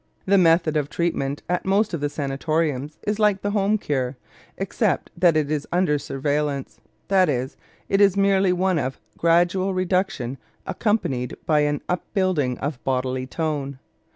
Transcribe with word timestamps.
The 0.25 0.39
method 0.39 0.75
of 0.77 0.89
treatment 0.89 1.43
at 1.47 1.63
most 1.63 1.93
of 1.93 2.01
the 2.01 2.09
sanatoriums 2.09 2.97
is 3.05 3.19
like 3.19 3.43
the 3.43 3.51
home 3.51 3.77
cure, 3.77 4.17
except 4.57 5.11
that 5.15 5.37
it 5.37 5.51
is 5.51 5.67
under 5.71 5.99
surveillance; 5.99 6.81
that 7.07 7.29
is, 7.29 7.55
it 7.87 8.01
is 8.01 8.17
merely 8.17 8.51
one 8.51 8.79
of 8.79 8.99
gradual 9.19 9.75
reduction 9.75 10.39
accompanied 10.65 11.35
by 11.45 11.59
an 11.59 11.83
upbuilding 11.87 12.57
of 12.57 12.83
bodily 12.83 13.27
tone. 13.27 13.77